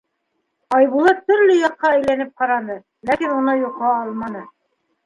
Айбулат 0.77 1.21
төрлө 1.27 1.57
яҡҡа 1.59 1.91
әйләнеп 1.99 2.33
ҡараны, 2.43 2.81
ләкин 3.13 3.39
уны 3.39 3.59
йоҡо 3.63 3.97
алманы. 4.01 4.47